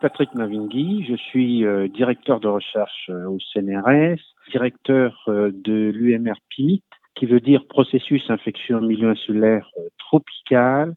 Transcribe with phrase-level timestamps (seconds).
[0.00, 4.20] Patrick Mavingui, je suis euh, directeur de recherche euh, au CNRS,
[4.52, 6.84] directeur euh, de l'UMR PIMIT,
[7.16, 10.94] qui veut dire processus infectieux en milieu insulaire tropical.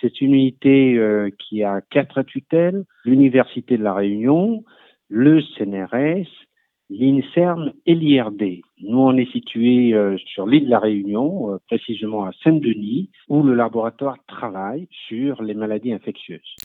[0.00, 1.00] C'est une unité
[1.38, 4.64] qui a quatre tutelles, l'Université de la Réunion,
[5.08, 6.28] le CNRS,
[6.90, 8.60] l'INSERM et l'IRD.
[8.82, 9.94] Nous, on est situé
[10.26, 15.92] sur l'île de la Réunion, précisément à Saint-Denis, où le laboratoire travaille sur les maladies
[15.92, 16.56] infectieuses.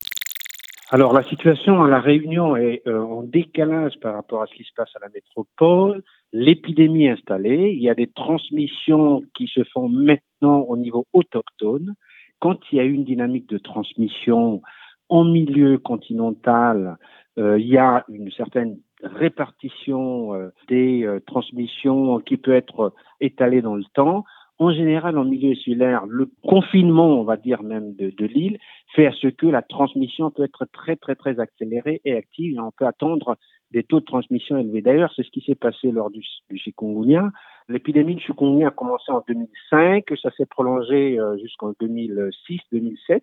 [0.89, 4.64] Alors la situation à la Réunion est euh, en décalage par rapport à ce qui
[4.64, 6.01] se passe à la métropole.
[6.32, 11.93] L'épidémie est installée, il y a des transmissions qui se font maintenant au niveau autochtone.
[12.39, 14.61] Quand il y a une dynamique de transmission
[15.09, 16.97] en milieu continental,
[17.37, 23.75] euh, il y a une certaine répartition euh, des transmissions qui peut être étalée dans
[23.75, 24.23] le temps
[24.60, 28.57] en général, en milieu insulaire, le confinement, on va dire même de, de l'île,
[28.96, 32.59] fait à ce que la transmission peut être très, très, très accélérée et active et
[32.59, 33.38] on peut attendre
[33.72, 34.81] des taux de transmission élevés.
[34.81, 37.31] D'ailleurs, c'est ce qui s'est passé lors du, du chikungunya.
[37.70, 43.22] L'épidémie de chikungunya a commencé en 2005, ça s'est prolongé euh, jusqu'en 2006-2007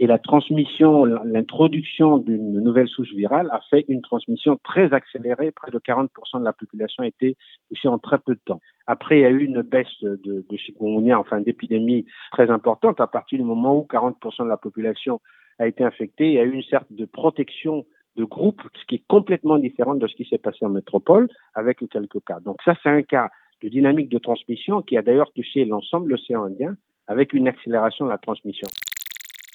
[0.00, 5.52] et la transmission, l'introduction d'une nouvelle souche virale a fait une transmission très accélérée.
[5.52, 7.36] Près de 40% de la population a été
[7.68, 8.60] touchée en très peu de temps.
[8.88, 13.00] Après, il y a eu une baisse de, de chikungunya, enfin d'épidémie très importante.
[13.00, 15.20] À partir du moment où 40% de la population
[15.60, 17.86] a été infectée, il y a eu une sorte de protection
[18.16, 21.78] de groupe, ce qui est complètement différent de ce qui s'est passé en métropole, avec
[21.88, 22.40] quelques cas.
[22.40, 23.28] Donc ça, c'est un cas
[23.62, 28.06] de dynamique de transmission qui a d'ailleurs touché l'ensemble de l'océan Indien, avec une accélération
[28.06, 28.68] de la transmission.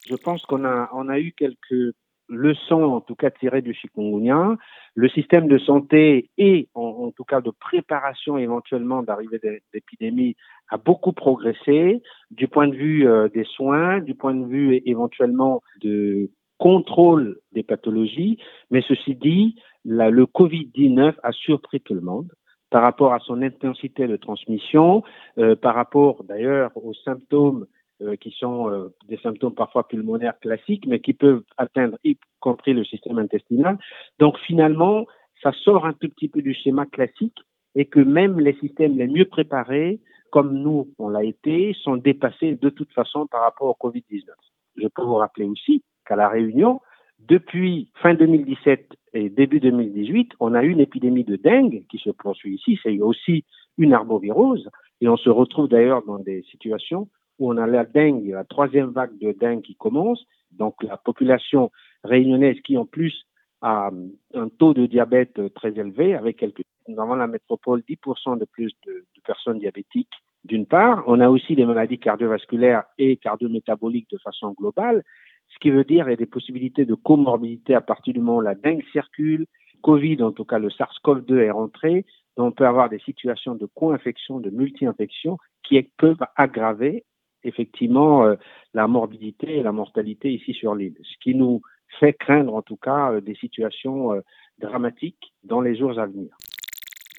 [0.07, 1.95] Je pense qu'on a, on a eu quelques
[2.29, 4.55] leçons, en tout cas tirées du chikungunya.
[4.95, 9.39] Le système de santé et, en, tout cas, de préparation éventuellement d'arrivée
[9.73, 10.35] d'épidémie
[10.69, 15.61] a beaucoup progressé du point de vue euh, des soins, du point de vue éventuellement
[15.81, 18.37] de contrôle des pathologies.
[18.69, 22.31] Mais ceci dit, le Covid-19 a surpris tout le monde
[22.69, 25.03] par rapport à son intensité de transmission,
[25.39, 27.65] euh, par rapport d'ailleurs aux symptômes
[28.01, 32.73] euh, qui sont euh, des symptômes parfois pulmonaires classiques, mais qui peuvent atteindre y compris
[32.73, 33.77] le système intestinal.
[34.19, 35.05] Donc finalement,
[35.43, 37.37] ça sort un tout petit peu du schéma classique
[37.75, 39.99] et que même les systèmes les mieux préparés,
[40.31, 44.29] comme nous on l'a été, sont dépassés de toute façon par rapport au Covid-19.
[44.77, 46.79] Je peux vous rappeler aussi qu'à La Réunion,
[47.19, 52.11] depuis fin 2017 et début 2018, on a eu une épidémie de dengue qui se
[52.11, 52.79] poursuit ici.
[52.81, 53.43] C'est aussi
[53.77, 54.69] une arbovirose.
[55.01, 58.91] Et on se retrouve d'ailleurs dans des situations où on a la dengue, la troisième
[58.91, 60.23] vague de dengue qui commence.
[60.51, 61.71] Donc la population
[62.03, 63.25] réunionnaise qui en plus
[63.61, 63.91] a
[64.33, 69.59] un taux de diabète très élevé, avec quelques la métropole 10% de plus de, personnes
[69.59, 70.13] diabétiques.
[70.43, 75.03] D'une part, on a aussi des maladies cardiovasculaires et cardiométaboliques de façon globale,
[75.49, 78.37] ce qui veut dire qu'il y a des possibilités de comorbidité à partir du moment
[78.37, 79.45] où la dengue circule,
[79.81, 82.05] Covid, en tout cas le SARS-CoV-2 est rentré,
[82.37, 87.03] on peut avoir des situations de co-infection, de multi-infection qui peuvent aggraver
[87.43, 88.35] effectivement euh,
[88.73, 91.61] la morbidité et la mortalité ici sur l'île, ce qui nous
[91.99, 94.21] fait craindre en tout cas euh, des situations euh,
[94.59, 96.35] dramatiques dans les jours à venir.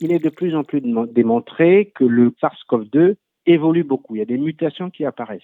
[0.00, 3.16] Il est de plus en plus démontré que le SARS-CoV-2
[3.46, 4.16] évolue beaucoup.
[4.16, 5.42] Il y a des mutations qui apparaissent.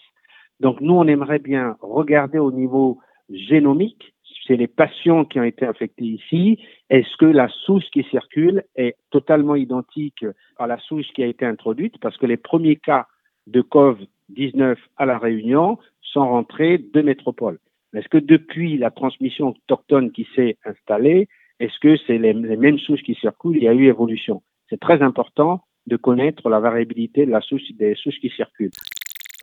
[0.61, 2.99] Donc nous, on aimerait bien regarder au niveau
[3.29, 4.15] génomique,
[4.47, 6.59] c'est les patients qui ont été infectés ici,
[6.89, 10.25] est-ce que la souche qui circule est totalement identique
[10.59, 11.99] à la souche qui a été introduite?
[12.01, 13.07] Parce que les premiers cas
[13.47, 13.61] de
[14.31, 17.59] COVID-19 à La Réunion sont rentrés de métropole.
[17.95, 21.29] Est-ce que depuis la transmission autochtone qui s'est installée,
[21.61, 23.57] est-ce que c'est les, mêmes souches qui circulent?
[23.57, 24.43] Il y a eu évolution.
[24.69, 28.73] C'est très important de connaître la variabilité de la souche, des souches qui circulent.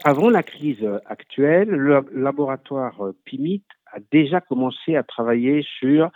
[0.03, 6.11] Avant la crise actuelle, le laboratoire PIMIT a déjà commencé à travailler sur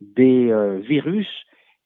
[0.00, 1.28] des euh, virus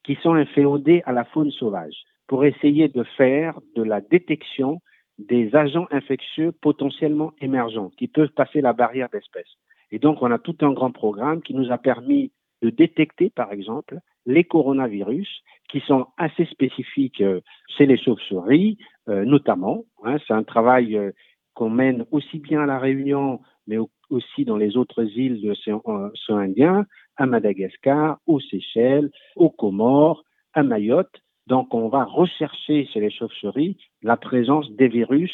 [0.05, 1.95] qui sont inféodés à la faune sauvage
[2.27, 4.81] pour essayer de faire de la détection
[5.19, 9.57] des agents infectieux potentiellement émergents qui peuvent passer la barrière d'espèces.
[9.91, 12.33] Et donc, on a tout un grand programme qui nous a permis
[12.63, 15.29] de détecter, par exemple, les coronavirus
[15.71, 17.41] qui sont assez spécifiques euh,
[17.77, 18.79] chez les chauves-souris,
[19.09, 19.85] euh, notamment.
[20.05, 21.13] Hein, C'est un travail euh,
[21.55, 23.79] qu'on mène aussi bien à La Réunion, mais
[24.11, 25.83] aussi dans les autres îles de l'océan
[26.29, 26.87] Indien,
[27.17, 30.23] à Madagascar, aux Seychelles, aux Comores,
[30.53, 31.23] à Mayotte.
[31.47, 35.33] Donc, on va rechercher chez les chauves-souris la présence des virus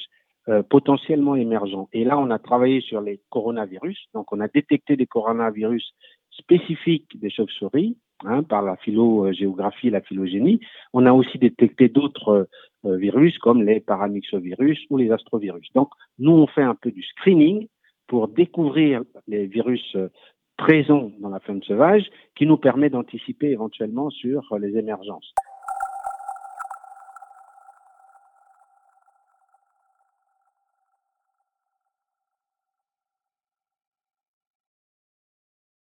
[0.49, 1.89] euh, potentiellement émergents.
[1.93, 4.09] Et là, on a travaillé sur les coronavirus.
[4.13, 5.95] Donc, on a détecté des coronavirus
[6.31, 10.61] spécifiques des chauves-souris hein, par la phylogéographie la phylogénie.
[10.93, 12.49] On a aussi détecté d'autres
[12.85, 15.69] euh, virus comme les paramyxovirus ou les astrovirus.
[15.75, 17.69] Donc, nous, on fait un peu du screening
[18.07, 20.09] pour découvrir les virus euh,
[20.59, 22.05] présent dans la faune sauvage
[22.37, 25.33] qui nous permet d'anticiper éventuellement sur les émergences.